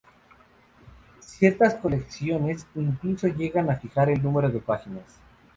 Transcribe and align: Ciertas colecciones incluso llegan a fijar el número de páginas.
Ciertas 1.19 1.75
colecciones 1.75 2.65
incluso 2.73 3.27
llegan 3.27 3.69
a 3.69 3.75
fijar 3.75 4.09
el 4.09 4.23
número 4.23 4.49
de 4.49 4.59
páginas. 4.59 5.19